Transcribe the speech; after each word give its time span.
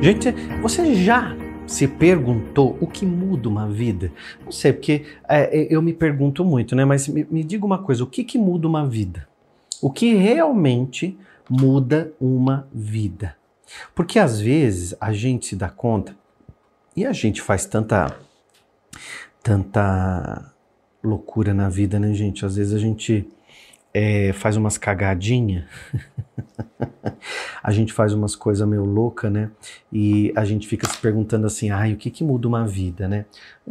Gente, 0.00 0.30
você 0.62 0.94
já 0.94 1.36
se 1.66 1.88
perguntou 1.88 2.78
o 2.80 2.86
que 2.86 3.04
muda 3.04 3.48
uma 3.48 3.68
vida? 3.68 4.12
Não 4.44 4.52
sei, 4.52 4.72
porque 4.72 5.04
é, 5.28 5.66
eu 5.68 5.82
me 5.82 5.92
pergunto 5.92 6.44
muito, 6.44 6.76
né? 6.76 6.84
Mas 6.84 7.08
me, 7.08 7.26
me 7.28 7.42
diga 7.42 7.66
uma 7.66 7.78
coisa: 7.78 8.04
o 8.04 8.06
que, 8.06 8.22
que 8.22 8.38
muda 8.38 8.68
uma 8.68 8.86
vida? 8.86 9.28
O 9.82 9.90
que 9.90 10.14
realmente 10.14 11.18
muda 11.50 12.12
uma 12.20 12.68
vida? 12.72 13.36
Porque 13.92 14.20
às 14.20 14.40
vezes 14.40 14.94
a 15.00 15.12
gente 15.12 15.46
se 15.46 15.56
dá 15.56 15.68
conta 15.68 16.16
e 16.96 17.04
a 17.04 17.12
gente 17.12 17.42
faz 17.42 17.66
tanta 17.66 18.16
tanta 19.42 20.52
loucura 21.02 21.52
na 21.52 21.68
vida, 21.68 21.98
né, 21.98 22.14
gente? 22.14 22.46
Às 22.46 22.54
vezes 22.54 22.72
a 22.72 22.78
gente 22.78 23.28
é, 23.98 24.32
faz 24.32 24.56
umas 24.56 24.78
cagadinhas, 24.78 25.64
a 27.60 27.72
gente 27.72 27.92
faz 27.92 28.14
umas 28.14 28.36
coisas 28.36 28.66
meio 28.66 28.84
louca, 28.84 29.28
né? 29.28 29.50
E 29.92 30.32
a 30.36 30.44
gente 30.44 30.68
fica 30.68 30.88
se 30.88 30.96
perguntando 30.98 31.48
assim, 31.48 31.70
ai, 31.70 31.94
o 31.94 31.96
que 31.96 32.08
que 32.08 32.22
muda 32.22 32.46
uma 32.46 32.64
vida, 32.64 33.08
né? 33.08 33.24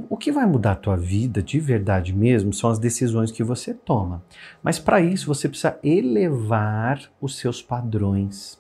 O 0.09 0.17
que 0.17 0.29
vai 0.29 0.45
mudar 0.45 0.73
a 0.73 0.75
tua 0.75 0.97
vida 0.97 1.41
de 1.41 1.61
verdade 1.61 2.13
mesmo 2.13 2.51
são 2.51 2.69
as 2.69 2.77
decisões 2.77 3.31
que 3.31 3.41
você 3.41 3.73
toma. 3.73 4.21
Mas 4.61 4.77
para 4.77 4.99
isso 4.99 5.27
você 5.27 5.47
precisa 5.47 5.79
elevar 5.81 6.99
os 7.21 7.37
seus 7.37 7.61
padrões. 7.61 8.59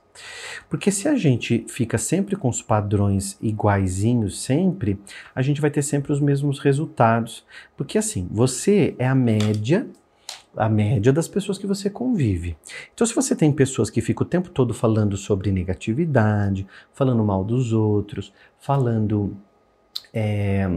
Porque 0.69 0.89
se 0.89 1.09
a 1.09 1.15
gente 1.15 1.65
fica 1.67 1.97
sempre 1.97 2.37
com 2.37 2.47
os 2.47 2.61
padrões 2.61 3.37
iguaizinhos 3.41 4.41
sempre, 4.41 4.99
a 5.35 5.41
gente 5.41 5.59
vai 5.59 5.69
ter 5.69 5.81
sempre 5.81 6.13
os 6.13 6.21
mesmos 6.21 6.59
resultados. 6.59 7.45
Porque 7.75 7.97
assim, 7.97 8.25
você 8.31 8.95
é 8.97 9.05
a 9.05 9.13
média 9.13 9.85
a 10.57 10.67
média 10.67 11.13
das 11.13 11.27
pessoas 11.27 11.57
que 11.57 11.67
você 11.67 11.89
convive. 11.89 12.57
Então, 12.93 13.05
se 13.05 13.13
você 13.13 13.35
tem 13.35 13.51
pessoas 13.51 13.89
que 13.89 14.01
ficam 14.01 14.25
o 14.25 14.29
tempo 14.29 14.49
todo 14.49 14.73
falando 14.73 15.15
sobre 15.15 15.51
negatividade, 15.51 16.67
falando 16.93 17.23
mal 17.23 17.43
dos 17.43 17.71
outros, 17.73 18.33
falando 18.59 19.37
é, 20.13 20.67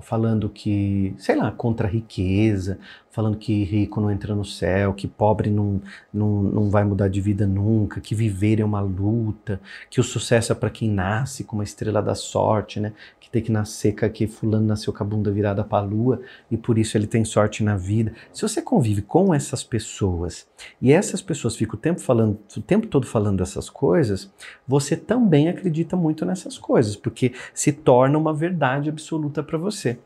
falando 0.00 0.48
que, 0.48 1.14
sei 1.16 1.36
lá, 1.36 1.50
contra 1.52 1.86
a 1.86 1.90
riqueza, 1.90 2.78
falando 3.12 3.36
que 3.36 3.62
rico 3.62 4.00
não 4.00 4.10
entra 4.10 4.34
no 4.34 4.44
céu, 4.44 4.94
que 4.94 5.06
pobre 5.06 5.50
não, 5.50 5.80
não, 6.12 6.42
não 6.42 6.70
vai 6.70 6.82
mudar 6.82 7.08
de 7.08 7.20
vida 7.20 7.46
nunca, 7.46 8.00
que 8.00 8.14
viver 8.14 8.58
é 8.58 8.64
uma 8.64 8.80
luta, 8.80 9.60
que 9.90 10.00
o 10.00 10.02
sucesso 10.02 10.50
é 10.50 10.54
para 10.54 10.70
quem 10.70 10.90
nasce 10.90 11.44
com 11.44 11.54
uma 11.54 11.62
estrela 11.62 12.02
da 12.02 12.14
sorte, 12.14 12.80
né? 12.80 12.94
Que 13.20 13.30
tem 13.30 13.42
que 13.42 13.52
nascer, 13.52 13.92
que 14.10 14.26
fulano 14.26 14.66
nasceu 14.66 14.94
com 14.94 15.02
a 15.02 15.06
bunda 15.06 15.30
virada 15.30 15.62
para 15.62 15.84
a 15.84 15.86
lua 15.86 16.22
e 16.50 16.56
por 16.56 16.78
isso 16.78 16.96
ele 16.96 17.06
tem 17.06 17.22
sorte 17.22 17.62
na 17.62 17.76
vida. 17.76 18.14
Se 18.32 18.40
você 18.40 18.62
convive 18.62 19.02
com 19.02 19.34
essas 19.34 19.62
pessoas 19.62 20.46
e 20.80 20.90
essas 20.90 21.20
pessoas 21.20 21.54
ficam 21.54 21.74
o 21.74 21.78
tempo 21.78 22.00
falando, 22.00 22.38
o 22.56 22.62
tempo 22.62 22.86
todo 22.86 23.06
falando 23.06 23.42
essas 23.42 23.68
coisas, 23.68 24.32
você 24.66 24.96
também 24.96 25.50
acredita 25.50 25.96
muito 25.96 26.24
nessas 26.24 26.56
coisas, 26.56 26.96
porque 26.96 27.34
se 27.52 27.72
torna 27.72 28.16
uma 28.16 28.32
verdade 28.32 28.88
absoluta 28.88 29.42
para 29.42 29.58
você. 29.58 29.98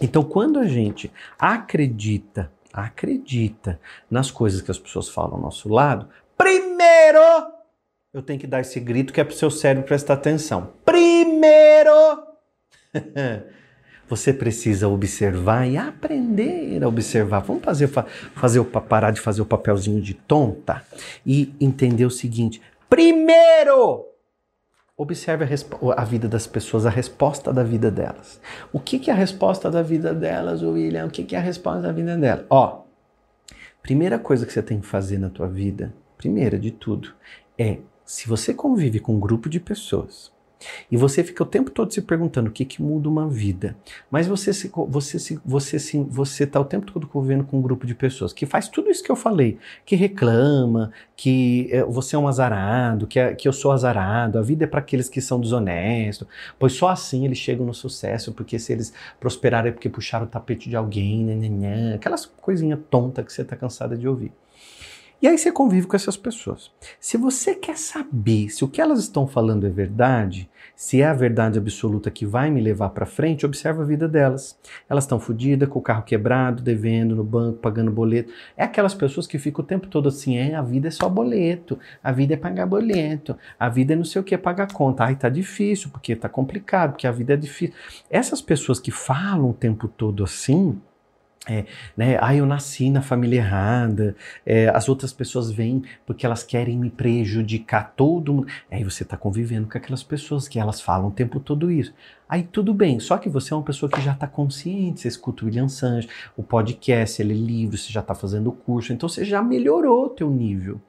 Então, 0.00 0.22
quando 0.22 0.58
a 0.58 0.66
gente 0.66 1.10
acredita, 1.38 2.50
acredita 2.72 3.80
nas 4.10 4.30
coisas 4.30 4.60
que 4.60 4.70
as 4.70 4.78
pessoas 4.78 5.08
falam 5.08 5.34
ao 5.34 5.40
nosso 5.40 5.68
lado, 5.68 6.08
primeiro 6.36 7.54
eu 8.12 8.22
tenho 8.22 8.38
que 8.38 8.46
dar 8.46 8.60
esse 8.60 8.78
grito 8.78 9.12
que 9.12 9.20
é 9.20 9.24
para 9.24 9.34
o 9.34 9.36
seu 9.36 9.50
cérebro 9.50 9.88
prestar 9.88 10.14
atenção. 10.14 10.72
Primeiro, 10.84 11.90
você 14.08 14.32
precisa 14.32 14.88
observar 14.88 15.66
e 15.66 15.76
aprender 15.76 16.82
a 16.82 16.88
observar. 16.88 17.40
Vamos 17.40 17.64
fazer, 17.64 17.88
fazer 17.88 18.64
parar 18.64 19.10
de 19.10 19.20
fazer 19.20 19.42
o 19.42 19.46
papelzinho 19.46 20.00
de 20.00 20.14
tonta 20.14 20.84
e 21.26 21.52
entender 21.60 22.06
o 22.06 22.10
seguinte: 22.10 22.62
primeiro 22.88 24.13
Observe 24.96 25.44
a, 25.44 26.02
a, 26.02 26.04
vida 26.04 26.28
das 26.28 26.46
pessoas, 26.46 26.86
a 26.86 26.90
resposta 26.90 27.52
da 27.52 27.64
vida 27.64 27.90
delas. 27.90 28.40
O 28.72 28.78
que, 28.78 28.98
que 28.98 29.10
é 29.10 29.12
a 29.12 29.16
resposta 29.16 29.68
da 29.68 29.82
vida 29.82 30.14
delas, 30.14 30.62
William? 30.62 31.06
O 31.06 31.10
que, 31.10 31.24
que 31.24 31.34
é 31.34 31.38
a 31.38 31.42
resposta 31.42 31.82
da 31.82 31.92
vida 31.92 32.16
delas? 32.16 32.46
Ó, 32.48 32.82
primeira 33.82 34.18
coisa 34.18 34.46
que 34.46 34.52
você 34.52 34.62
tem 34.62 34.80
que 34.80 34.86
fazer 34.86 35.18
na 35.18 35.30
tua 35.30 35.48
vida, 35.48 35.92
primeira 36.16 36.58
de 36.58 36.70
tudo, 36.70 37.12
é 37.58 37.78
se 38.04 38.28
você 38.28 38.54
convive 38.54 39.00
com 39.00 39.16
um 39.16 39.20
grupo 39.20 39.48
de 39.48 39.58
pessoas 39.58 40.33
e 40.90 40.96
você 40.96 41.22
fica 41.22 41.42
o 41.42 41.46
tempo 41.46 41.70
todo 41.70 41.92
se 41.92 42.02
perguntando 42.02 42.48
o 42.48 42.52
que, 42.52 42.64
que 42.64 42.82
muda 42.82 43.08
uma 43.08 43.28
vida. 43.28 43.76
Mas 44.10 44.26
você 44.26 44.52
se, 44.52 44.70
você 44.88 45.18
se, 45.18 45.40
você 45.44 45.78
se, 45.78 45.98
você 45.98 46.44
está 46.44 46.60
o 46.60 46.64
tempo 46.64 46.90
todo 46.90 47.06
convivendo 47.06 47.44
com 47.44 47.58
um 47.58 47.62
grupo 47.62 47.86
de 47.86 47.94
pessoas 47.94 48.32
que 48.32 48.46
faz 48.46 48.68
tudo 48.68 48.90
isso 48.90 49.02
que 49.02 49.10
eu 49.10 49.16
falei, 49.16 49.58
que 49.84 49.96
reclama, 49.96 50.92
que 51.16 51.68
é, 51.70 51.82
você 51.84 52.16
é 52.16 52.18
um 52.18 52.28
azarado, 52.28 53.06
que, 53.06 53.18
é, 53.18 53.34
que 53.34 53.46
eu 53.46 53.52
sou 53.52 53.72
azarado, 53.72 54.38
a 54.38 54.42
vida 54.42 54.64
é 54.64 54.66
para 54.66 54.80
aqueles 54.80 55.08
que 55.08 55.20
são 55.20 55.40
desonestos, 55.40 56.26
pois 56.58 56.72
só 56.72 56.88
assim 56.88 57.24
eles 57.24 57.38
chegam 57.38 57.66
no 57.66 57.74
sucesso, 57.74 58.32
porque 58.32 58.58
se 58.58 58.72
eles 58.72 58.92
prosperarem 59.20 59.70
é 59.70 59.72
porque 59.72 59.88
puxaram 59.88 60.26
o 60.26 60.28
tapete 60.28 60.68
de 60.68 60.76
alguém, 60.76 61.24
né, 61.24 61.34
né, 61.34 61.48
né, 61.48 61.94
aquelas 61.94 62.26
coisinhas 62.26 62.78
tontas 62.90 63.24
que 63.24 63.32
você 63.32 63.42
está 63.42 63.56
cansada 63.56 63.96
de 63.96 64.08
ouvir. 64.08 64.32
E 65.24 65.26
aí 65.26 65.38
você 65.38 65.50
convive 65.50 65.86
com 65.86 65.96
essas 65.96 66.18
pessoas. 66.18 66.70
Se 67.00 67.16
você 67.16 67.54
quer 67.54 67.78
saber 67.78 68.50
se 68.50 68.62
o 68.62 68.68
que 68.68 68.78
elas 68.78 68.98
estão 68.98 69.26
falando 69.26 69.66
é 69.66 69.70
verdade, 69.70 70.50
se 70.76 71.00
é 71.00 71.06
a 71.06 71.14
verdade 71.14 71.58
absoluta 71.58 72.10
que 72.10 72.26
vai 72.26 72.50
me 72.50 72.60
levar 72.60 72.90
para 72.90 73.06
frente, 73.06 73.46
observa 73.46 73.82
a 73.82 73.86
vida 73.86 74.06
delas. 74.06 74.58
Elas 74.86 75.04
estão 75.04 75.18
fodidas, 75.18 75.66
com 75.66 75.78
o 75.78 75.82
carro 75.82 76.02
quebrado, 76.02 76.62
devendo 76.62 77.16
no 77.16 77.24
banco, 77.24 77.56
pagando 77.56 77.90
boleto. 77.90 78.34
É 78.54 78.64
aquelas 78.64 78.92
pessoas 78.92 79.26
que 79.26 79.38
ficam 79.38 79.64
o 79.64 79.66
tempo 79.66 79.86
todo 79.86 80.10
assim, 80.10 80.36
é, 80.36 80.56
a 80.56 80.60
vida 80.60 80.88
é 80.88 80.90
só 80.90 81.08
boleto, 81.08 81.78
a 82.02 82.12
vida 82.12 82.34
é 82.34 82.36
pagar 82.36 82.66
boleto, 82.66 83.34
a 83.58 83.70
vida 83.70 83.94
é 83.94 83.96
não 83.96 84.04
sei 84.04 84.20
o 84.20 84.24
que, 84.24 84.36
pagar 84.36 84.74
conta. 84.74 85.04
Ai, 85.04 85.16
tá 85.16 85.30
difícil, 85.30 85.88
porque 85.88 86.14
tá 86.14 86.28
complicado, 86.28 86.90
porque 86.90 87.06
a 87.06 87.12
vida 87.12 87.32
é 87.32 87.36
difícil. 87.38 87.74
Essas 88.10 88.42
pessoas 88.42 88.78
que 88.78 88.90
falam 88.90 89.48
o 89.48 89.54
tempo 89.54 89.88
todo 89.88 90.22
assim, 90.22 90.78
é, 91.46 91.66
né? 91.94 92.16
Ah, 92.20 92.34
eu 92.34 92.46
nasci 92.46 92.90
na 92.90 93.02
família 93.02 93.36
errada. 93.36 94.16
É, 94.46 94.68
as 94.68 94.88
outras 94.88 95.12
pessoas 95.12 95.50
vêm 95.50 95.82
porque 96.06 96.24
elas 96.24 96.42
querem 96.42 96.78
me 96.78 96.88
prejudicar 96.88 97.92
todo 97.94 98.32
mundo. 98.32 98.46
Aí 98.70 98.82
você 98.82 99.02
está 99.02 99.16
convivendo 99.16 99.68
com 99.68 99.76
aquelas 99.76 100.02
pessoas 100.02 100.48
que 100.48 100.58
elas 100.58 100.80
falam 100.80 101.08
o 101.08 101.12
tempo 101.12 101.38
todo 101.38 101.70
isso. 101.70 101.92
Aí 102.26 102.42
tudo 102.42 102.72
bem, 102.72 102.98
só 102.98 103.18
que 103.18 103.28
você 103.28 103.52
é 103.52 103.56
uma 103.56 103.62
pessoa 103.62 103.90
que 103.90 104.00
já 104.00 104.12
está 104.12 104.26
consciente, 104.26 105.00
você 105.00 105.08
escuta 105.08 105.44
o 105.44 105.46
William 105.46 105.68
Sanji, 105.68 106.08
o 106.34 106.42
podcast, 106.42 107.20
ele 107.20 107.34
livro, 107.34 107.76
você 107.76 107.92
já 107.92 108.00
está 108.00 108.14
fazendo 108.14 108.48
o 108.48 108.52
curso, 108.52 108.94
então 108.94 109.08
você 109.08 109.24
já 109.26 109.42
melhorou 109.42 110.06
o 110.06 110.08
teu 110.08 110.30
nível. 110.30 110.80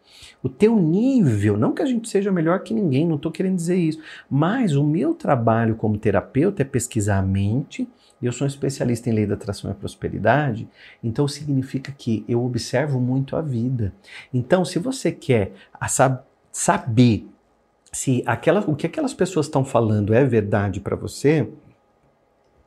O 0.42 0.48
teu 0.48 0.78
nível, 0.78 1.58
não 1.58 1.74
que 1.74 1.82
a 1.82 1.86
gente 1.86 2.08
seja 2.08 2.32
melhor 2.32 2.62
que 2.62 2.74
ninguém, 2.74 3.06
não 3.06 3.18
estou 3.18 3.32
querendo 3.32 3.58
dizer 3.58 3.76
isso, 3.76 4.00
mas 4.30 4.76
o 4.78 4.84
meu 4.84 5.14
trabalho 5.14 5.76
como 5.76 5.98
terapeuta 5.98 6.62
é 6.62 6.66
pesquisar 6.66 7.18
a 7.18 7.22
mente, 7.22 7.88
eu 8.26 8.34
sou 8.34 8.46
um 8.46 8.48
especialista 8.48 9.10
em 9.10 9.14
lei 9.14 9.26
da 9.26 9.36
atração 9.36 9.72
e 9.72 9.74
prosperidade, 9.74 10.68
então 11.04 11.28
significa 11.28 11.92
que 11.92 12.26
eu 12.28 12.44
observo 12.44 13.00
muito 13.00 13.36
a 13.36 13.42
vida. 13.42 13.94
Então, 14.34 14.66
se 14.66 14.80
você 14.80 15.12
quer 15.12 15.54
saber 16.52 17.28
se 17.92 18.22
aquela, 18.26 18.60
o 18.60 18.76
que 18.76 18.88
aquelas 18.88 19.14
pessoas 19.14 19.46
estão 19.46 19.64
falando 19.64 20.14
é 20.14 20.26
verdade 20.26 20.82
para 20.82 20.98
você, 20.98 21.50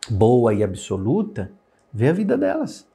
boa 0.08 0.54
e 0.54 0.64
absoluta, 0.64 1.52
vê 1.92 2.08
a 2.08 2.12
vida 2.14 2.36
delas. 2.38 2.87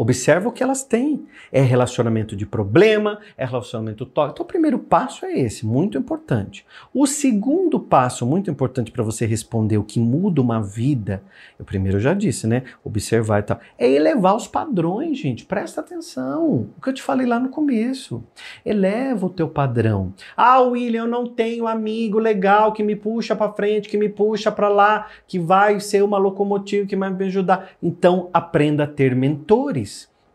Observa 0.00 0.48
o 0.48 0.52
que 0.52 0.62
elas 0.62 0.84
têm. 0.84 1.26
É 1.50 1.60
relacionamento 1.60 2.36
de 2.36 2.46
problema, 2.46 3.18
é 3.36 3.44
relacionamento 3.44 4.06
tóxico. 4.06 4.34
Então, 4.36 4.44
o 4.44 4.48
primeiro 4.48 4.78
passo 4.78 5.26
é 5.26 5.36
esse, 5.36 5.66
muito 5.66 5.98
importante. 5.98 6.64
O 6.94 7.04
segundo 7.04 7.80
passo, 7.80 8.24
muito 8.24 8.48
importante 8.48 8.92
para 8.92 9.02
você 9.02 9.26
responder 9.26 9.76
o 9.76 9.82
que 9.82 9.98
muda 9.98 10.40
uma 10.40 10.62
vida, 10.62 11.20
o 11.58 11.64
primeiro 11.64 11.96
eu 11.96 12.00
já 12.00 12.14
disse, 12.14 12.46
né? 12.46 12.62
Observar 12.84 13.40
e 13.40 13.42
tal. 13.42 13.58
É 13.76 13.90
elevar 13.90 14.36
os 14.36 14.46
padrões, 14.46 15.18
gente. 15.18 15.44
Presta 15.44 15.80
atenção. 15.80 16.68
O 16.76 16.80
que 16.80 16.90
eu 16.90 16.94
te 16.94 17.02
falei 17.02 17.26
lá 17.26 17.40
no 17.40 17.48
começo. 17.48 18.22
Eleva 18.64 19.26
o 19.26 19.30
teu 19.30 19.48
padrão. 19.48 20.14
Ah, 20.36 20.60
William, 20.60 21.02
eu 21.02 21.08
não 21.08 21.26
tenho 21.26 21.66
amigo 21.66 22.20
legal 22.20 22.72
que 22.72 22.84
me 22.84 22.94
puxa 22.94 23.34
para 23.34 23.52
frente, 23.52 23.88
que 23.88 23.96
me 23.96 24.08
puxa 24.08 24.52
para 24.52 24.68
lá, 24.68 25.08
que 25.26 25.40
vai 25.40 25.80
ser 25.80 26.04
uma 26.04 26.18
locomotiva 26.18 26.86
que 26.86 26.94
vai 26.94 27.10
me 27.10 27.24
ajudar. 27.24 27.70
Então, 27.82 28.30
aprenda 28.32 28.84
a 28.84 28.86
ter 28.86 29.16
mentores. 29.16 29.87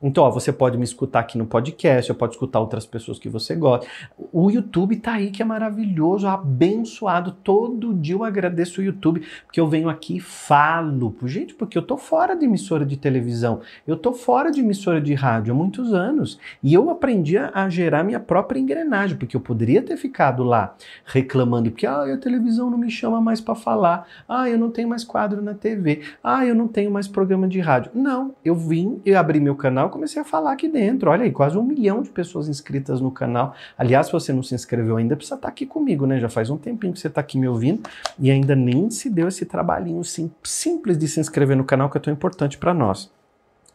Então, 0.03 0.25
ó, 0.25 0.29
você 0.29 0.51
pode 0.51 0.77
me 0.77 0.83
escutar 0.83 1.21
aqui 1.21 1.37
no 1.37 1.45
podcast, 1.45 2.09
eu 2.09 2.15
pode 2.15 2.33
escutar 2.33 2.59
outras 2.59 2.85
pessoas 2.85 3.17
que 3.17 3.29
você 3.29 3.55
gosta. 3.55 3.87
O 4.33 4.51
YouTube 4.51 4.97
tá 4.97 5.13
aí 5.13 5.31
que 5.31 5.41
é 5.41 5.45
maravilhoso, 5.45 6.27
abençoado. 6.27 7.31
Todo 7.41 7.93
dia 7.93 8.15
eu 8.15 8.25
agradeço 8.25 8.81
o 8.81 8.83
YouTube, 8.83 9.25
porque 9.45 9.61
eu 9.61 9.67
venho 9.67 9.87
aqui 9.87 10.17
e 10.17 10.19
falo. 10.19 11.15
Gente, 11.23 11.53
porque 11.53 11.77
eu 11.77 11.81
tô 11.81 11.95
fora 11.95 12.35
de 12.35 12.43
emissora 12.43 12.85
de 12.85 12.97
televisão, 12.97 13.61
eu 13.87 13.95
tô 13.95 14.11
fora 14.11 14.51
de 14.51 14.59
emissora 14.59 14.99
de 14.99 15.13
rádio 15.13 15.53
há 15.53 15.55
muitos 15.55 15.93
anos. 15.93 16.37
E 16.61 16.73
eu 16.73 16.89
aprendi 16.89 17.37
a 17.37 17.69
gerar 17.69 18.03
minha 18.03 18.19
própria 18.19 18.59
engrenagem, 18.59 19.15
porque 19.15 19.37
eu 19.37 19.41
poderia 19.41 19.81
ter 19.81 19.95
ficado 19.95 20.43
lá 20.43 20.75
reclamando 21.05 21.71
que 21.71 21.87
ah, 21.87 22.03
a 22.13 22.17
televisão 22.17 22.69
não 22.69 22.77
me 22.77 22.91
chama 22.91 23.21
mais 23.21 23.39
para 23.39 23.55
falar, 23.55 24.05
ah, 24.27 24.49
eu 24.49 24.57
não 24.57 24.69
tenho 24.69 24.89
mais 24.89 25.05
quadro 25.05 25.41
na 25.41 25.53
TV, 25.53 26.01
ah, 26.21 26.45
eu 26.45 26.53
não 26.53 26.67
tenho 26.67 26.91
mais 26.91 27.07
programa 27.07 27.47
de 27.47 27.61
rádio. 27.61 27.91
Não, 27.93 28.35
eu 28.43 28.53
vim, 28.53 29.01
eu 29.05 29.17
abri 29.17 29.39
meu 29.39 29.55
canal 29.55 29.92
comecei 29.93 30.19
a 30.19 30.25
falar 30.25 30.51
aqui 30.51 30.67
dentro. 30.67 31.11
Olha 31.11 31.23
aí, 31.23 31.31
quase 31.31 31.55
um 31.55 31.63
milhão 31.63 32.01
de 32.01 32.09
pessoas 32.09 32.49
inscritas 32.49 32.99
no 32.99 33.11
canal. 33.11 33.53
Aliás, 33.77 34.07
se 34.07 34.11
você 34.11 34.33
não 34.33 34.41
se 34.41 34.55
inscreveu 34.55 34.97
ainda, 34.97 35.15
precisa 35.15 35.35
estar 35.35 35.47
aqui 35.47 35.67
comigo, 35.67 36.07
né? 36.07 36.19
Já 36.19 36.27
faz 36.27 36.49
um 36.49 36.57
tempinho 36.57 36.93
que 36.93 36.99
você 36.99 37.07
está 37.07 37.21
aqui 37.21 37.37
me 37.37 37.47
ouvindo 37.47 37.83
e 38.17 38.31
ainda 38.31 38.55
nem 38.55 38.89
se 38.89 39.07
deu 39.07 39.27
esse 39.27 39.45
trabalhinho 39.45 40.03
sim, 40.03 40.31
simples 40.43 40.97
de 40.97 41.07
se 41.07 41.19
inscrever 41.19 41.55
no 41.55 41.63
canal 41.63 41.89
que 41.91 41.97
é 41.97 42.01
tão 42.01 42.11
importante 42.11 42.57
para 42.57 42.73
nós 42.73 43.11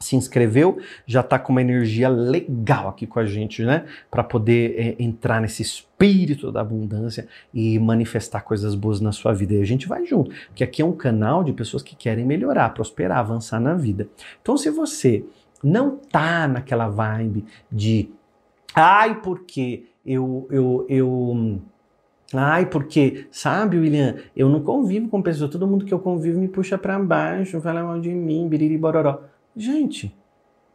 se 0.01 0.15
inscreveu, 0.15 0.79
já 1.07 1.21
está 1.21 1.39
com 1.39 1.53
uma 1.53 1.61
energia 1.61 2.09
legal 2.09 2.89
aqui 2.89 3.07
com 3.07 3.19
a 3.19 3.27
gente, 3.27 3.65
né? 3.65 3.85
Para 4.11 4.23
poder 4.23 4.75
é, 4.79 5.03
entrar 5.03 5.41
nesse 5.41 5.63
espírito 5.63 6.53
da 6.53 6.61
abundância 6.61 7.27
e 7.53 7.79
manifestar 7.79 8.43
coisas 8.43 8.75
boas 8.75 9.01
na 9.01 9.11
sua 9.13 9.33
vida. 9.33 9.55
E 9.55 9.61
a 9.61 9.67
gente 9.67 9.89
vai 9.89 10.07
junto, 10.07 10.31
porque 10.47 10.63
aqui 10.63 10.83
é 10.83 10.85
um 10.85 10.93
canal 10.93 11.43
de 11.43 11.53
pessoas 11.53 11.83
que 11.83 11.97
querem 11.97 12.25
melhorar, 12.25 12.73
prosperar, 12.75 13.19
avançar 13.19 13.61
na 13.61 13.75
vida. 13.75 14.09
Então, 14.41 14.57
se 14.57 14.71
você 14.71 15.25
não 15.63 15.97
tá 15.97 16.47
naquela 16.47 16.89
vibe 16.89 17.45
de 17.71 18.11
ai, 18.75 19.21
porque 19.21 19.87
eu, 20.05 20.47
eu, 20.51 20.87
eu 20.89 21.61
Ai, 22.35 22.67
porque, 22.67 23.27
sabe, 23.31 23.79
William, 23.79 24.17
eu 24.37 24.51
não 24.51 24.63
convivo 24.63 25.09
com 25.09 25.23
pessoas, 25.23 25.51
todo 25.51 25.67
mundo 25.67 25.87
que 25.87 25.95
eu 25.95 25.99
convivo 25.99 26.39
me 26.39 26.47
puxa 26.47 26.77
para 26.77 26.99
baixo, 26.99 27.59
fala 27.61 27.83
mal 27.83 27.99
de 27.99 28.11
mim, 28.11 28.47
biriri 28.47 28.77
bororó. 28.77 29.23
Gente, 29.57 30.15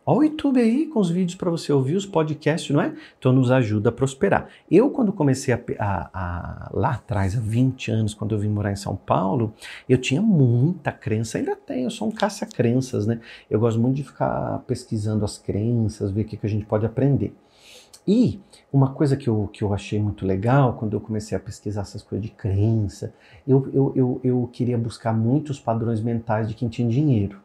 Olha 0.05 0.19
o 0.19 0.23
YouTube 0.25 0.59
aí 0.59 0.85
com 0.87 0.99
os 0.99 1.09
vídeos 1.09 1.35
para 1.35 1.49
você 1.49 1.71
ouvir, 1.71 1.95
os 1.95 2.05
podcasts, 2.05 2.69
não 2.69 2.81
é? 2.81 2.93
Então 3.17 3.31
nos 3.31 3.49
ajuda 3.49 3.87
a 3.87 3.91
prosperar. 3.91 4.49
Eu, 4.69 4.89
quando 4.89 5.13
comecei 5.13 5.53
a, 5.53 5.59
a, 5.79 6.09
a, 6.13 6.69
lá 6.73 6.91
atrás, 6.91 7.37
há 7.37 7.39
20 7.39 7.89
anos, 7.89 8.13
quando 8.13 8.35
eu 8.35 8.39
vim 8.39 8.49
morar 8.49 8.73
em 8.73 8.75
São 8.75 8.97
Paulo, 8.97 9.53
eu 9.87 9.97
tinha 9.97 10.21
muita 10.21 10.91
crença, 10.91 11.37
ainda 11.37 11.55
tenho, 11.55 11.85
eu 11.85 11.89
sou 11.89 12.09
um 12.09 12.11
caça-crenças, 12.11 13.07
né? 13.07 13.21
Eu 13.49 13.61
gosto 13.61 13.79
muito 13.79 13.95
de 13.95 14.03
ficar 14.03 14.59
pesquisando 14.67 15.23
as 15.23 15.37
crenças, 15.37 16.11
ver 16.11 16.23
o 16.23 16.25
que, 16.25 16.35
que 16.35 16.45
a 16.45 16.49
gente 16.49 16.65
pode 16.65 16.85
aprender. 16.85 17.33
E 18.05 18.41
uma 18.73 18.93
coisa 18.93 19.15
que 19.15 19.29
eu, 19.29 19.49
que 19.53 19.63
eu 19.63 19.73
achei 19.73 20.01
muito 20.01 20.25
legal 20.25 20.73
quando 20.73 20.97
eu 20.97 20.99
comecei 20.99 21.37
a 21.37 21.39
pesquisar 21.39 21.81
essas 21.81 22.03
coisas 22.03 22.27
de 22.27 22.33
crença, 22.33 23.13
eu, 23.47 23.69
eu, 23.73 23.93
eu, 23.95 24.21
eu 24.21 24.49
queria 24.51 24.77
buscar 24.77 25.13
muitos 25.13 25.61
padrões 25.61 26.01
mentais 26.01 26.49
de 26.49 26.53
quem 26.53 26.67
tinha 26.67 26.89
dinheiro. 26.89 27.39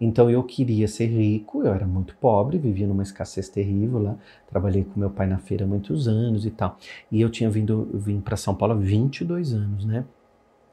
Então 0.00 0.30
eu 0.30 0.42
queria 0.42 0.88
ser 0.88 1.06
rico, 1.06 1.62
eu 1.62 1.72
era 1.72 1.86
muito 1.86 2.16
pobre, 2.16 2.58
vivia 2.58 2.86
numa 2.86 3.02
escassez 3.02 3.48
terrível 3.48 3.98
lá. 3.98 4.16
Trabalhei 4.48 4.84
com 4.84 4.98
meu 5.00 5.10
pai 5.10 5.26
na 5.26 5.38
feira 5.38 5.64
há 5.64 5.68
muitos 5.68 6.08
anos 6.08 6.46
e 6.46 6.50
tal. 6.50 6.78
E 7.10 7.20
eu 7.20 7.30
tinha 7.30 7.50
vindo 7.50 7.88
vim 7.94 8.20
para 8.20 8.36
São 8.36 8.54
Paulo 8.54 8.74
há 8.74 8.76
22 8.76 9.52
anos, 9.52 9.84
né? 9.84 10.04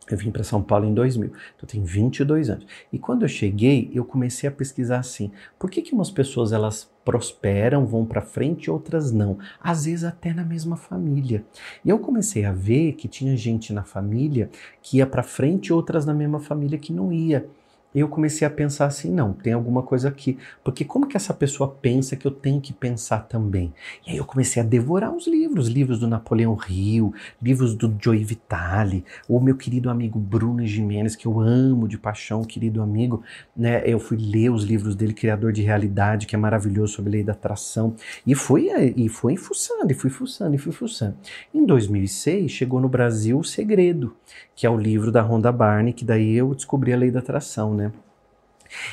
Eu 0.09 0.17
vim 0.17 0.29
para 0.29 0.43
São 0.43 0.61
Paulo 0.61 0.85
em 0.85 0.93
2000, 0.93 1.31
então 1.55 1.67
tenho 1.67 1.83
22 1.83 2.51
anos. 2.51 2.67
E 2.93 2.99
quando 2.99 3.23
eu 3.23 3.27
cheguei, 3.27 3.89
eu 3.91 4.05
comecei 4.05 4.47
a 4.47 4.51
pesquisar 4.51 4.99
assim: 4.99 5.31
por 5.57 5.69
que, 5.69 5.81
que 5.81 5.93
umas 5.93 6.11
pessoas 6.11 6.51
elas 6.51 6.91
prosperam, 7.03 7.87
vão 7.87 8.05
para 8.05 8.21
frente 8.21 8.65
e 8.65 8.71
outras 8.71 9.11
não? 9.11 9.39
Às 9.59 9.85
vezes 9.85 10.03
até 10.03 10.31
na 10.31 10.43
mesma 10.43 10.77
família. 10.77 11.43
E 11.83 11.89
eu 11.89 11.97
comecei 11.97 12.45
a 12.45 12.51
ver 12.51 12.93
que 12.93 13.07
tinha 13.07 13.35
gente 13.35 13.73
na 13.73 13.83
família 13.83 14.49
que 14.79 14.97
ia 14.97 15.07
para 15.07 15.23
frente 15.23 15.73
outras 15.73 16.05
na 16.05 16.13
mesma 16.13 16.39
família 16.39 16.77
que 16.77 16.93
não 16.93 17.11
ia 17.11 17.47
eu 17.99 18.07
comecei 18.07 18.45
a 18.45 18.49
pensar 18.49 18.85
assim, 18.85 19.11
não, 19.11 19.33
tem 19.33 19.53
alguma 19.53 19.81
coisa 19.81 20.09
aqui. 20.09 20.37
Porque 20.63 20.83
como 20.83 21.07
que 21.07 21.15
essa 21.15 21.33
pessoa 21.33 21.69
pensa 21.69 22.15
que 22.15 22.25
eu 22.25 22.31
tenho 22.31 22.59
que 22.59 22.73
pensar 22.73 23.19
também? 23.27 23.73
E 24.05 24.11
aí 24.11 24.17
eu 24.17 24.25
comecei 24.25 24.61
a 24.61 24.65
devorar 24.65 25.15
os 25.15 25.27
livros, 25.27 25.67
livros 25.67 25.99
do 25.99 26.07
Napoleão 26.07 26.57
Hill, 26.67 27.13
livros 27.41 27.73
do 27.73 27.95
Joey 27.99 28.23
Vitale, 28.23 29.05
o 29.27 29.39
meu 29.39 29.55
querido 29.55 29.89
amigo 29.89 30.19
Bruno 30.19 30.65
Jimenez, 30.65 31.15
que 31.15 31.25
eu 31.25 31.39
amo 31.39 31.87
de 31.87 31.97
paixão, 31.97 32.43
querido 32.43 32.81
amigo, 32.81 33.23
né? 33.55 33.81
Eu 33.85 33.99
fui 33.99 34.17
ler 34.17 34.49
os 34.49 34.63
livros 34.63 34.95
dele, 34.95 35.13
Criador 35.13 35.51
de 35.51 35.61
Realidade, 35.61 36.27
que 36.27 36.35
é 36.35 36.37
maravilhoso 36.37 36.93
sobre 36.93 37.11
lei 37.11 37.23
da 37.23 37.33
atração, 37.33 37.95
e 38.25 38.35
fui 38.35 38.69
e 38.95 39.07
fui 39.09 39.37
fuçando, 39.37 39.91
e 39.91 39.93
fui 39.93 40.09
fuçando, 40.09 40.55
e 40.55 40.57
fui 40.57 40.71
fuçando. 40.71 41.15
Em 41.53 41.65
2006 41.65 42.51
chegou 42.51 42.79
no 42.79 42.89
Brasil 42.89 43.39
O 43.39 43.43
Segredo, 43.43 44.15
que 44.55 44.65
é 44.65 44.69
o 44.69 44.77
livro 44.77 45.11
da 45.11 45.21
Rhonda 45.21 45.51
Barney, 45.51 45.93
que 45.93 46.05
daí 46.05 46.35
eu 46.35 46.53
descobri 46.53 46.93
a 46.93 46.97
lei 46.97 47.11
da 47.11 47.19
atração, 47.19 47.73
né? 47.73 47.84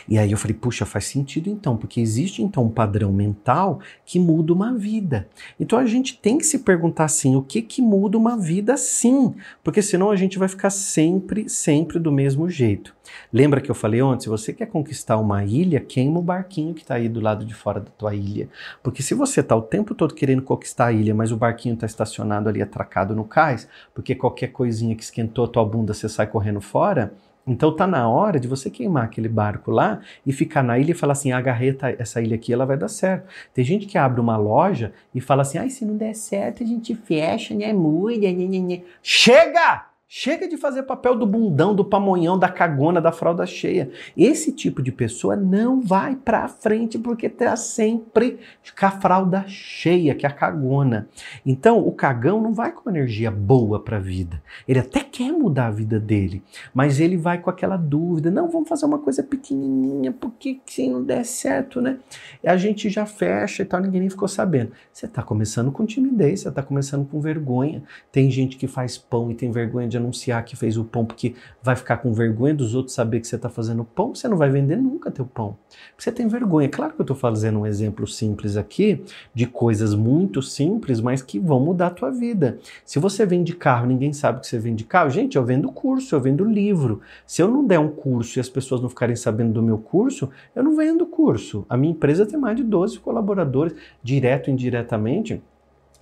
E 0.09 0.19
aí 0.19 0.31
eu 0.31 0.39
falei, 0.39 0.57
puxa, 0.57 0.85
faz 0.85 1.07
sentido 1.07 1.49
então, 1.49 1.77
porque 1.77 2.01
existe 2.01 2.43
então 2.43 2.65
um 2.65 2.71
padrão 2.71 3.13
mental 3.13 3.81
que 4.05 4.19
muda 4.19 4.53
uma 4.53 4.75
vida. 4.75 5.29
Então 5.59 5.79
a 5.79 5.87
gente 5.87 6.19
tem 6.19 6.39
que 6.39 6.45
se 6.45 6.61
perguntar 6.61 7.05
assim, 7.05 7.37
o 7.37 7.43
que 7.43 7.63
que 7.63 7.83
muda 7.83 8.19
uma 8.19 8.37
vida 8.37 8.77
sim? 8.77 9.35
Porque 9.63 9.83
senão 9.83 10.11
a 10.11 10.17
gente 10.17 10.39
vai 10.39 10.49
ficar 10.49 10.71
sempre, 10.71 11.49
sempre 11.49 11.99
do 11.99 12.13
mesmo 12.13 12.49
jeito. 12.49 12.95
Lembra 13.33 13.61
que 13.61 13.71
eu 13.71 13.75
falei 13.75 14.01
ontem, 14.03 14.25
se 14.25 14.29
você 14.29 14.53
quer 14.53 14.67
conquistar 14.67 15.17
uma 15.17 15.45
ilha, 15.45 15.81
queima 15.81 16.19
o 16.19 16.23
barquinho 16.23 16.75
que 16.75 16.83
está 16.83 16.95
aí 16.95 17.09
do 17.09 17.21
lado 17.21 17.45
de 17.45 17.55
fora 17.55 17.81
da 17.81 17.91
tua 17.91 18.15
ilha. 18.15 18.49
Porque 18.83 19.03
se 19.03 19.15
você 19.15 19.41
está 19.41 19.57
o 19.57 19.63
tempo 19.63 19.95
todo 19.95 20.15
querendo 20.15 20.43
conquistar 20.43 20.87
a 20.87 20.93
ilha, 20.93 21.15
mas 21.15 21.33
o 21.33 21.37
barquinho 21.37 21.75
está 21.75 21.87
estacionado 21.87 22.49
ali 22.49 22.63
atracado 22.63 23.15
no 23.15 23.25
cais, 23.25 23.69
porque 23.95 24.15
qualquer 24.15 24.49
coisinha 24.49 24.95
que 24.95 25.03
esquentou 25.03 25.45
a 25.45 25.49
tua 25.49 25.65
bunda, 25.65 25.95
você 25.95 26.09
sai 26.09 26.27
correndo 26.27 26.61
fora, 26.61 27.15
então 27.47 27.75
tá 27.75 27.87
na 27.87 28.09
hora 28.09 28.39
de 28.39 28.47
você 28.47 28.71
queimar 28.71 29.05
aquele 29.05 29.29
barco 29.29 29.71
lá 29.71 30.01
e 30.25 30.33
ficar 30.33 30.63
na 30.63 30.79
ilha 30.79 30.93
e 30.93 30.95
falar 30.95 31.13
assim, 31.13 31.33
agarrei 31.33 31.77
essa 31.99 32.21
ilha 32.21 32.37
aqui, 32.37 32.53
ela 32.53 32.65
vai 32.65 32.77
dar 32.77 32.89
certo. 32.89 33.27
Tem 33.53 33.65
gente 33.65 33.87
que 33.87 33.99
abre 33.99 34.21
uma 34.21 34.37
loja 34.37 34.93
e 35.15 35.21
fala 35.21 35.43
assim, 35.43 35.59
ai, 35.59 35.71
se 35.71 35.85
não 35.85 35.97
der 35.97 36.15
certo 36.15 36.63
a 36.63 36.67
gente 36.67 36.95
fecha, 36.95 37.55
né, 37.55 37.73
muda, 37.73 38.17
né, 38.17 38.33
né, 38.33 38.59
né. 38.61 38.83
Chega! 39.03 39.92
Chega 40.15 40.47
de 40.47 40.59
fazer 40.59 40.83
papel 40.83 41.17
do 41.17 41.27
bundão, 41.27 41.75
do 41.75 41.87
pamonhão, 41.87 42.39
da 42.39 42.51
cagona, 42.51 43.01
da 43.01 43.11
fralda 43.11 43.47
cheia. 43.47 43.91
Esse 44.15 44.53
tipo 44.53 44.83
de 44.83 44.93
pessoa 44.93 45.35
não 45.35 45.81
vai 45.81 46.15
para 46.15 46.47
frente 46.49 46.99
porque 46.99 47.31
tá 47.31 47.57
sempre 47.57 48.39
com 48.79 48.85
a 48.85 48.91
fralda 48.91 49.47
cheia, 49.49 50.15
que 50.15 50.27
é 50.27 50.29
a 50.29 50.33
cagona. 50.33 51.09
Então, 51.47 51.79
o 51.79 51.91
cagão 51.93 52.43
não 52.43 52.53
vai 52.53 52.73
com 52.73 52.91
energia 52.91 53.31
boa 53.31 53.81
para 53.81 53.97
a 53.97 54.01
vida. 54.01 54.43
Ele 54.69 54.81
até 54.81 55.01
quer 55.01 55.33
mudar 55.33 55.69
a 55.69 55.71
vida 55.71 55.99
dele, 55.99 56.43
mas 56.75 57.01
ele 57.01 57.17
vai 57.17 57.39
com 57.39 57.49
aquela 57.49 57.79
dúvida: 57.79 58.31
não, 58.31 58.51
vamos 58.51 58.69
fazer 58.69 58.85
uma 58.85 58.99
coisa 58.99 59.23
pequenininha, 59.23 60.13
porque 60.13 60.61
se 60.67 60.91
não 60.91 61.03
der 61.03 61.25
certo, 61.25 61.81
né? 61.81 61.97
E 62.45 62.49
a 62.49 62.57
gente 62.59 62.91
já 62.91 63.07
fecha 63.07 63.63
e 63.63 63.65
tal, 63.65 63.81
ninguém 63.81 64.01
nem 64.03 64.11
ficou 64.11 64.29
sabendo. 64.29 64.73
Você 64.93 65.07
está 65.07 65.23
começando 65.23 65.73
com 65.73 65.87
timidez, 65.87 66.41
você 66.41 66.51
está 66.51 66.63
começando 66.63 67.09
com 67.09 67.19
vergonha. 67.19 67.83
Tem 68.13 68.31
gente 68.31 68.59
que 68.59 68.67
faz 68.67 68.99
pão 68.99 69.31
e 69.31 69.35
tem 69.35 69.51
vergonha 69.51 69.89
de 69.89 70.02
anunciar 70.03 70.45
que 70.45 70.57
fez 70.57 70.77
o 70.77 70.85
pão 70.85 71.05
porque 71.05 71.35
vai 71.63 71.77
ficar 71.77 71.99
com 71.99 72.13
vergonha 72.13 72.55
dos 72.55 72.75
outros 72.75 72.95
saber 72.95 73.21
que 73.21 73.27
você 73.27 73.37
está 73.37 73.49
fazendo 73.49 73.85
pão, 73.85 74.15
você 74.15 74.29
não 74.29 74.37
vai 74.37 74.51
vender 74.51 74.77
nunca 74.77 75.11
teu 75.11 75.25
pão. 75.25 75.57
Você 75.97 76.11
tem 76.11 76.29
vergonha. 76.29 76.69
Claro 76.69 76.93
que 76.93 77.01
eu 77.01 77.05
estou 77.05 77.17
fazendo 77.17 77.61
um 77.61 77.67
exemplo 77.67 78.07
simples 78.07 78.57
aqui 78.57 79.03
de 79.35 79.47
coisas 79.47 79.95
muito 79.95 80.43
simples, 80.43 81.01
mas 81.01 81.23
que 81.23 81.39
vão 81.39 81.61
mudar 81.61 81.89
a 81.89 81.91
tua 81.91 82.11
vida. 82.11 82.59
Se 82.85 82.99
você 82.99 83.25
vende 83.25 83.55
carro, 83.55 83.87
ninguém 83.87 84.13
sabe 84.13 84.41
que 84.41 84.47
você 84.47 84.59
vende 84.59 84.85
carro. 84.85 85.11
Gente, 85.11 85.37
eu 85.37 85.45
vendo 85.45 85.71
curso, 85.71 86.15
eu 86.15 86.21
vendo 86.21 86.45
livro. 86.45 87.01
Se 87.27 87.41
eu 87.41 87.49
não 87.49 87.67
der 87.67 87.79
um 87.79 87.89
curso 87.89 88.39
e 88.39 88.41
as 88.41 88.49
pessoas 88.49 88.81
não 88.81 88.89
ficarem 88.89 89.17
sabendo 89.17 89.53
do 89.53 89.63
meu 89.63 89.79
curso, 89.79 90.31
eu 90.55 90.63
não 90.63 90.77
vendo 90.77 91.07
curso. 91.07 91.65
A 91.69 91.77
minha 91.77 91.93
empresa 91.93 92.27
tem 92.27 92.39
mais 92.39 92.57
de 92.57 92.65
12 92.65 92.99
colaboradores, 93.01 93.75
direto 94.03 94.49
e 94.49 94.53
indiretamente 94.53 95.43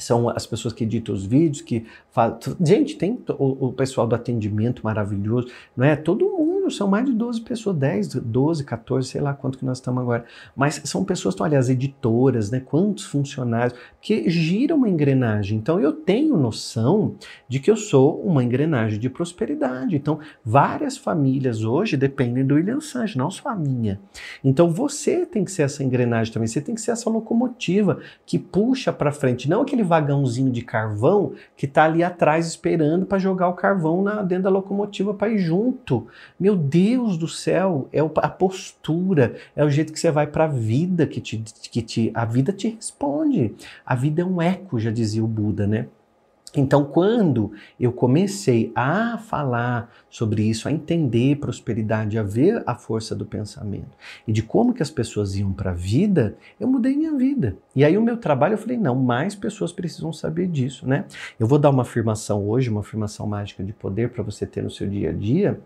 são 0.03 0.29
as 0.29 0.47
pessoas 0.47 0.75
que 0.75 0.85
editam 0.85 1.15
os 1.15 1.25
vídeos, 1.25 1.63
que 1.63 1.85
fazem. 2.11 2.57
Gente, 2.61 2.97
tem 2.97 3.19
o, 3.39 3.69
o, 3.69 3.73
pessoal 3.73 4.07
do 4.07 4.15
atendimento 4.15 4.83
maravilhoso, 4.83 5.49
não 5.77 5.85
é? 5.85 5.97
Todo 5.97 6.25
mundo, 6.25 6.50
são 6.77 6.89
mais 6.89 7.07
de 7.07 7.13
12 7.13 7.41
pessoas, 7.43 7.77
10, 7.77 8.15
12, 8.15 8.65
14, 8.65 9.09
sei 9.09 9.21
lá 9.21 9.35
quanto 9.35 9.59
que 9.59 9.65
nós 9.65 9.79
estamos 9.79 10.03
agora. 10.03 10.25
Mas 10.55 10.81
são 10.85 11.05
pessoas, 11.05 11.35
olha, 11.41 11.59
as 11.59 11.69
editoras, 11.69 12.51
né? 12.51 12.61
Quantos 12.61 13.05
funcionários, 13.05 13.79
que 14.01 14.29
giram 14.31 14.77
uma 14.77 14.89
engrenagem. 14.89 15.59
Então 15.59 15.81
eu 15.81 15.93
tenho 15.93 16.37
noção 16.37 17.15
de 17.49 17.59
que 17.59 17.71
eu 17.71 17.77
sou 17.77 18.21
uma 18.23 18.43
engrenagem 18.43 18.99
de 18.99 19.11
prosperidade. 19.11 19.97
Então, 19.97 20.19
várias 20.45 20.97
famílias 20.97 21.65
hoje 21.65 21.97
dependem 21.97 22.45
do 22.45 22.55
William 22.55 22.81
Sanches, 22.81 23.17
não 23.17 23.31
só 23.31 23.51
a 23.51 23.57
minha. 23.57 24.01
Então 24.43 24.71
você 24.71 25.27
tem 25.27 25.45
que 25.45 25.53
ser 25.53 25.63
essa 25.63 25.85
engrenagem 25.85 26.33
também, 26.33 26.47
você 26.47 26.61
tem 26.61 26.75
que 26.75 26.81
ser 26.81 26.93
essa 26.93 27.11
locomotiva 27.11 27.99
que 28.25 28.39
puxa 28.39 28.93
para 28.93 29.13
frente, 29.13 29.49
não 29.49 29.63
aquele 29.63 29.83
vagãozinho 29.83 30.51
de 30.51 30.63
carvão 30.63 31.33
que 31.57 31.67
está 31.67 31.85
ali 31.85 32.03
atrás 32.03 32.47
esperando 32.47 33.07
para 33.07 33.19
jogar 33.19 33.49
o 33.49 33.55
carvão 33.55 34.03
na, 34.03 34.23
dentro 34.23 34.45
da 34.45 34.51
locomotiva 34.51 35.15
para 35.15 35.31
ir 35.31 35.39
junto. 35.39 36.07
Meu 36.39 36.57
Deus 36.61 37.17
do 37.17 37.27
céu, 37.27 37.89
é 37.93 38.01
a 38.01 38.29
postura, 38.29 39.37
é 39.57 39.65
o 39.65 39.71
jeito 39.71 39.93
que 39.93 39.99
você 39.99 40.11
vai 40.11 40.27
para 40.27 40.45
a 40.45 40.49
vida 40.49 41.07
que 41.07 41.21
te, 41.21 41.43
que 41.71 41.83
te. 41.83 42.11
A 42.15 42.25
vida 42.25 42.53
te 42.53 42.69
responde. 42.69 43.55
A 43.85 43.95
vida 43.95 44.23
é 44.23 44.25
um 44.25 44.41
eco, 44.41 44.79
já 44.79 44.91
dizia 44.91 45.25
o 45.25 45.27
Buda, 45.27 45.67
né? 45.67 45.87
Então, 46.57 46.85
quando 46.85 47.53
eu 47.79 47.93
comecei 47.93 48.73
a 48.75 49.19
falar 49.19 49.89
sobre 50.09 50.43
isso, 50.43 50.67
a 50.67 50.73
entender 50.73 51.37
prosperidade, 51.37 52.19
a 52.19 52.25
ver 52.25 52.63
a 52.67 52.75
força 52.75 53.15
do 53.15 53.25
pensamento 53.25 53.97
e 54.27 54.33
de 54.33 54.43
como 54.43 54.75
que 54.75 54.83
as 54.83 54.91
pessoas 54.91 55.37
iam 55.37 55.53
para 55.53 55.71
a 55.71 55.75
vida, 55.75 56.37
eu 56.59 56.67
mudei 56.67 56.97
minha 56.97 57.17
vida. 57.17 57.57
E 57.75 57.85
aí 57.85 57.97
o 57.97 58.03
meu 58.03 58.17
trabalho, 58.17 58.55
eu 58.55 58.59
falei, 58.59 58.77
não, 58.77 58.97
mais 58.97 59.37
pessoas 59.37 59.71
precisam 59.71 60.13
saber 60.13 60.49
disso, 60.49 60.89
né? 60.89 61.05
Eu 61.39 61.47
vou 61.47 61.59
dar 61.59 61.71
uma 61.71 61.83
afirmação 61.83 62.49
hoje, 62.49 62.69
uma 62.69 62.81
afirmação 62.81 63.29
mágica 63.29 63.63
de 63.63 63.73
poder 63.73 64.11
para 64.11 64.25
você 64.25 64.45
ter 64.45 64.63
no 64.63 64.71
seu 64.71 64.89
dia 64.89 65.11
a 65.11 65.13
dia, 65.13 65.61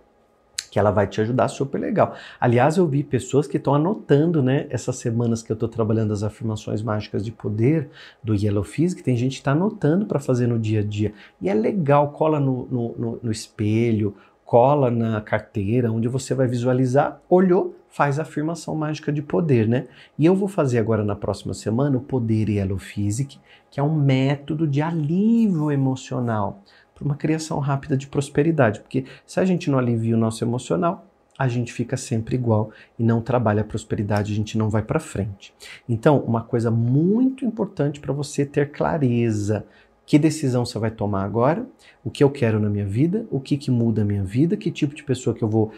que 0.74 0.78
ela 0.80 0.90
vai 0.90 1.06
te 1.06 1.20
ajudar 1.20 1.46
super 1.46 1.80
legal. 1.80 2.16
Aliás, 2.40 2.76
eu 2.78 2.84
vi 2.84 3.04
pessoas 3.04 3.46
que 3.46 3.58
estão 3.58 3.76
anotando, 3.76 4.42
né, 4.42 4.66
essas 4.70 4.96
semanas 4.96 5.40
que 5.40 5.52
eu 5.52 5.54
estou 5.54 5.68
trabalhando 5.68 6.12
as 6.12 6.24
afirmações 6.24 6.82
mágicas 6.82 7.24
de 7.24 7.30
poder 7.30 7.90
do 8.24 8.34
Yellow 8.34 8.64
Physics, 8.64 9.04
tem 9.04 9.16
gente 9.16 9.34
que 9.34 9.38
está 9.38 9.52
anotando 9.52 10.04
para 10.04 10.18
fazer 10.18 10.48
no 10.48 10.58
dia 10.58 10.80
a 10.80 10.82
dia. 10.82 11.14
E 11.40 11.48
é 11.48 11.54
legal, 11.54 12.10
cola 12.10 12.40
no, 12.40 12.66
no, 12.66 12.94
no, 12.98 13.20
no 13.22 13.30
espelho, 13.30 14.16
cola 14.44 14.90
na 14.90 15.20
carteira, 15.20 15.92
onde 15.92 16.08
você 16.08 16.34
vai 16.34 16.48
visualizar, 16.48 17.20
olhou, 17.30 17.76
faz 17.88 18.18
a 18.18 18.22
afirmação 18.22 18.74
mágica 18.74 19.12
de 19.12 19.22
poder, 19.22 19.68
né? 19.68 19.86
E 20.18 20.26
eu 20.26 20.34
vou 20.34 20.48
fazer 20.48 20.80
agora 20.80 21.04
na 21.04 21.14
próxima 21.14 21.54
semana 21.54 21.98
o 21.98 22.00
Poder 22.00 22.48
Yellow 22.48 22.78
Physics, 22.78 23.38
que 23.70 23.78
é 23.78 23.82
um 23.82 23.94
método 23.94 24.66
de 24.66 24.82
alívio 24.82 25.70
emocional 25.70 26.64
para 26.94 27.04
uma 27.04 27.16
criação 27.16 27.58
rápida 27.58 27.96
de 27.96 28.06
prosperidade. 28.06 28.80
Porque 28.80 29.04
se 29.26 29.40
a 29.40 29.44
gente 29.44 29.70
não 29.70 29.78
alivia 29.78 30.14
o 30.14 30.18
nosso 30.18 30.44
emocional, 30.44 31.06
a 31.36 31.48
gente 31.48 31.72
fica 31.72 31.96
sempre 31.96 32.36
igual 32.36 32.70
e 32.98 33.02
não 33.02 33.20
trabalha 33.20 33.62
a 33.62 33.64
prosperidade, 33.64 34.32
a 34.32 34.36
gente 34.36 34.56
não 34.56 34.70
vai 34.70 34.82
para 34.82 35.00
frente. 35.00 35.52
Então, 35.88 36.20
uma 36.20 36.42
coisa 36.42 36.70
muito 36.70 37.44
importante 37.44 37.98
para 37.98 38.12
você 38.12 38.46
ter 38.46 38.70
clareza 38.70 39.66
que 40.06 40.18
decisão 40.18 40.64
você 40.64 40.78
vai 40.78 40.90
tomar 40.90 41.24
agora, 41.24 41.66
o 42.04 42.10
que 42.10 42.22
eu 42.22 42.30
quero 42.30 42.60
na 42.60 42.68
minha 42.68 42.86
vida, 42.86 43.26
o 43.30 43.40
que, 43.40 43.56
que 43.56 43.70
muda 43.70 44.02
a 44.02 44.04
minha 44.04 44.22
vida, 44.22 44.56
que 44.56 44.70
tipo 44.70 44.94
de 44.94 45.02
pessoa 45.02 45.34
que 45.34 45.42
eu 45.42 45.48
vou 45.48 45.72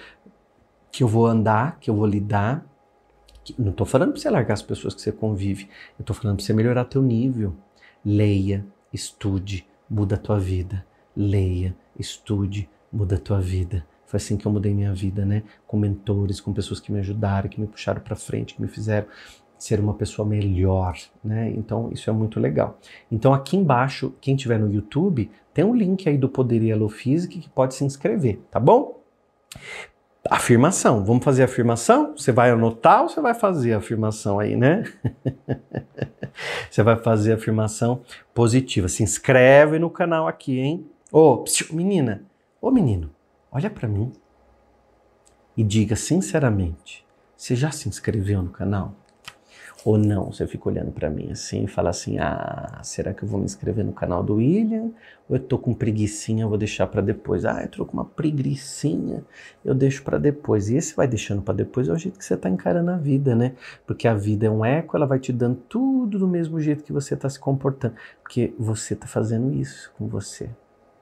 que 0.91 1.03
eu 1.03 1.09
vou 1.09 1.27
andar, 1.27 1.79
que 1.79 1.91
eu 1.91 1.95
vou 1.95 2.07
lidar. 2.07 2.67
Não 3.59 3.71
estou 3.71 3.87
falando 3.87 4.13
para 4.13 4.21
você 4.21 4.31
largar 4.31 4.55
as 4.55 4.63
pessoas 4.63 4.95
que 4.95 5.01
você 5.01 5.13
convive, 5.13 5.69
eu 5.99 6.03
estou 6.03 6.17
falando 6.17 6.37
para 6.37 6.45
você 6.45 6.53
melhorar 6.53 6.85
teu 6.87 7.03
nível. 7.03 7.55
Leia, 8.05 8.67
estude, 8.93 9.67
muda 9.89 10.17
a 10.17 10.19
tua 10.19 10.39
vida 10.39 10.85
leia, 11.17 11.75
estude, 11.99 12.69
muda 12.93 13.17
a 13.17 13.19
tua 13.19 13.41
vida. 13.41 13.87
Foi 14.07 14.19
assim 14.19 14.37
que 14.37 14.47
eu 14.47 14.53
mudei 14.53 14.73
minha 14.73 14.95
vida, 14.95 15.25
né? 15.25 15.43
Com 15.67 15.77
mentores, 15.77 16.41
com 16.41 16.53
pessoas 16.53 16.79
que 16.79 16.93
me 16.93 17.01
ajudaram, 17.01 17.49
que 17.49 17.61
me 17.61 17.67
puxaram 17.67 18.01
para 18.01 18.15
frente, 18.15 18.55
que 18.55 18.63
me 18.63 18.69
fizeram 18.69 19.07
ser 19.59 19.81
uma 19.81 19.95
pessoa 19.95 20.27
melhor, 20.27 20.97
né? 21.25 21.53
Então 21.57 21.91
isso 21.93 22.09
é 22.09 22.13
muito 22.13 22.39
legal. 22.39 22.79
Então 23.11 23.33
aqui 23.33 23.57
embaixo, 23.57 24.15
quem 24.21 24.37
tiver 24.37 24.59
no 24.59 24.73
YouTube, 24.73 25.31
tem 25.53 25.65
um 25.65 25.75
link 25.75 26.09
aí 26.09 26.19
do 26.19 26.29
Poder 26.29 26.63
Yellow 26.63 26.89
Physics 26.89 27.45
que 27.45 27.49
pode 27.49 27.75
se 27.75 27.85
inscrever, 27.85 28.39
tá 28.51 28.61
bom? 28.61 29.01
Afirmação. 30.29 31.05
Vamos 31.05 31.25
fazer 31.25 31.43
a 31.43 31.45
afirmação? 31.47 32.15
Você 32.17 32.33
vai 32.33 32.51
anotar 32.51 33.03
ou 33.03 33.09
você 33.09 33.21
vai 33.21 33.33
fazer 33.33 33.73
a 33.73 33.79
afirmação 33.79 34.39
aí, 34.39 34.57
né? 34.57 34.85
você 36.71 36.83
vai 36.83 36.97
fazer 36.97 37.33
a 37.33 37.37
afirmação 37.37 38.03
positiva. 38.35 38.89
Se 38.89 39.03
inscreve 39.03 39.79
no 39.79 39.89
canal 39.89 40.27
aqui, 40.27 40.59
hein? 40.59 40.87
Ô, 41.13 41.45
oh, 41.45 41.45
menina, 41.73 42.25
ô 42.61 42.67
oh, 42.67 42.71
menino, 42.73 43.11
olha 43.53 43.71
para 43.71 43.87
mim 43.87 44.13
e 45.57 45.63
diga 45.63 45.95
sinceramente: 45.95 47.07
você 47.37 47.55
já 47.55 47.71
se 47.71 47.89
inscreveu 47.89 48.43
no 48.43 48.51
canal? 48.51 48.93
Ou 49.85 49.97
não? 49.97 50.33
Você 50.33 50.49
fica 50.49 50.69
olhando 50.69 50.91
para 50.91 51.09
mim 51.09 51.31
assim 51.31 51.63
e 51.63 51.69
fala 51.69 51.91
assim: 51.91 52.19
ah, 52.19 52.81
será 52.83 53.15
que 53.15 53.23
eu 53.23 53.29
vou 53.29 53.39
me 53.39 53.45
inscrever 53.45 53.85
no 53.85 53.93
canal 53.93 54.21
do 54.21 54.35
William? 54.35 54.91
Ou 55.29 55.37
eu 55.37 55.39
tô 55.39 55.57
com 55.57 55.73
preguiçinha, 55.73 56.45
vou 56.45 56.59
deixar 56.59 56.89
para 56.89 57.01
depois? 57.01 57.45
Ah, 57.45 57.63
eu 57.63 57.69
tô 57.69 57.87
com 57.87 57.93
uma 57.93 58.05
preguiçinha, 58.05 59.25
eu 59.65 59.77
deixo 59.77 60.03
para 60.03 60.19
depois. 60.19 60.69
E 60.71 60.77
esse 60.77 60.97
vai 60.97 61.07
deixando 61.07 61.41
para 61.41 61.55
depois 61.55 61.89
é 61.89 61.93
o 61.93 61.97
jeito 61.97 62.19
que 62.19 62.25
você 62.25 62.37
tá 62.37 62.51
encarando 62.51 62.91
a 62.91 62.97
vida, 62.97 63.37
né? 63.37 63.55
Porque 63.87 64.09
a 64.09 64.15
vida 64.15 64.47
é 64.47 64.51
um 64.51 64.65
eco, 64.65 64.97
ela 64.97 65.07
vai 65.07 65.21
te 65.21 65.33
dando 65.33 65.61
tudo 65.69 66.19
do 66.19 66.27
mesmo 66.27 66.61
jeito 66.61 66.83
que 66.83 66.93
você 66.93 67.15
tá 67.15 67.31
se 67.31 67.39
comportando. 67.39 67.95
Porque 68.25 68.53
você 68.59 68.97
tá 68.97 69.07
fazendo 69.07 69.53
isso 69.55 69.93
com 69.97 70.09
você. 70.09 70.51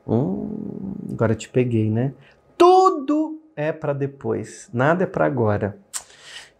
Hum, 0.06 0.94
agora 1.12 1.34
te 1.34 1.49
peguei, 1.49 1.90
né? 1.90 2.12
Tudo 2.56 3.40
é 3.56 3.73
para 3.73 3.92
depois, 3.92 4.68
nada 4.73 5.04
é 5.04 5.06
para 5.06 5.26
agora. 5.26 5.78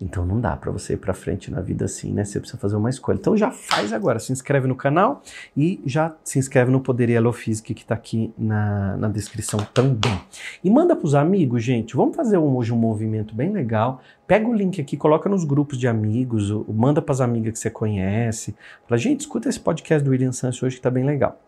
Então 0.00 0.26
não 0.26 0.40
dá 0.40 0.56
para 0.56 0.72
você 0.72 0.94
ir 0.94 0.96
para 0.96 1.14
frente 1.14 1.50
na 1.50 1.60
vida 1.60 1.84
assim, 1.84 2.12
né? 2.12 2.24
Você 2.24 2.40
precisa 2.40 2.58
fazer 2.60 2.76
uma 2.76 2.90
escolha. 2.90 3.16
Então 3.16 3.36
já 3.36 3.50
faz 3.50 3.92
agora, 3.92 4.18
se 4.18 4.32
inscreve 4.32 4.66
no 4.66 4.74
canal 4.74 5.22
e 5.56 5.80
já 5.86 6.14
se 6.24 6.38
inscreve 6.38 6.70
no 6.70 6.80
Poder 6.80 7.08
Physics 7.32 7.60
que 7.60 7.72
está 7.82 7.94
aqui 7.94 8.32
na, 8.36 8.96
na 8.96 9.08
descrição 9.08 9.60
também. 9.72 10.20
E 10.62 10.70
manda 10.70 10.96
para 10.96 11.06
os 11.06 11.14
amigos, 11.14 11.62
gente. 11.62 11.94
Vamos 11.94 12.16
fazer 12.16 12.38
um, 12.38 12.56
hoje 12.56 12.72
um 12.72 12.76
movimento 12.76 13.34
bem 13.34 13.52
legal. 13.52 14.00
Pega 14.26 14.48
o 14.48 14.52
link 14.52 14.80
aqui, 14.80 14.96
coloca 14.96 15.28
nos 15.28 15.44
grupos 15.44 15.78
de 15.78 15.86
amigos, 15.86 16.50
manda 16.68 17.00
para 17.00 17.12
as 17.12 17.20
amigas 17.20 17.52
que 17.54 17.58
você 17.60 17.70
conhece. 17.70 18.54
Fala, 18.88 18.98
gente, 18.98 19.20
escuta 19.20 19.48
esse 19.48 19.60
podcast 19.60 20.04
do 20.04 20.10
William 20.10 20.32
Santos 20.32 20.62
hoje 20.62 20.74
que 20.74 20.80
está 20.80 20.90
bem 20.90 21.04
legal. 21.04 21.40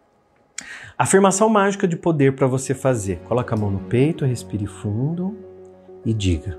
Afirmação 0.98 1.50
mágica 1.50 1.86
de 1.86 1.94
poder 1.94 2.34
para 2.34 2.46
você 2.46 2.72
fazer. 2.72 3.18
Coloca 3.28 3.54
a 3.54 3.58
mão 3.58 3.70
no 3.70 3.80
peito, 3.80 4.24
respire 4.24 4.64
fundo 4.64 5.36
e 6.06 6.14
diga: 6.14 6.58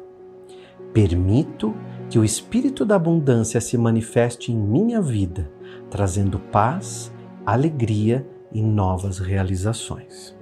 Permito 0.93 1.75
que 2.07 2.19
o 2.19 2.23
espírito 2.23 2.85
da 2.85 2.97
abundância 2.97 3.59
se 3.59 3.75
manifeste 3.79 4.51
em 4.51 4.55
minha 4.55 5.01
vida, 5.01 5.49
trazendo 5.89 6.37
paz, 6.37 7.11
alegria 7.47 8.27
e 8.51 8.61
novas 8.61 9.17
realizações. 9.17 10.37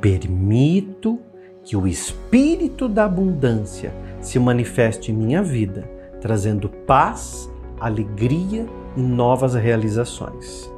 Permito 0.00 1.18
que 1.64 1.76
o 1.76 1.84
espírito 1.84 2.88
da 2.88 3.06
abundância 3.06 3.92
se 4.20 4.38
manifeste 4.38 5.10
em 5.10 5.16
minha 5.16 5.42
vida, 5.42 5.90
trazendo 6.20 6.68
paz, 6.68 7.50
alegria 7.80 8.68
e 8.96 9.00
novas 9.00 9.54
realizações 9.54 10.70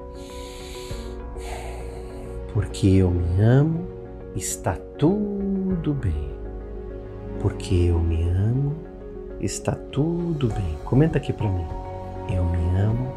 porque 2.53 2.87
eu 2.87 3.11
me 3.11 3.41
amo, 3.41 3.87
está 4.37 4.77
tudo 4.99 5.95
bem. 5.95 6.31
Porque 7.41 7.75
eu 7.75 7.99
me 7.99 8.23
amo, 8.29 8.77
está 9.41 9.73
tudo 9.75 10.49
bem. 10.49 10.79
Comenta 10.85 11.19
aqui 11.19 11.33
para 11.33 11.49
mim. 11.49 11.67
Eu 12.29 12.45
me 12.45 12.79
amo 12.79 13.13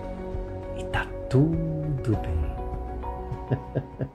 e 0.77 0.81
está 0.81 1.05
tudo 1.29 2.17
bem. 2.21 2.45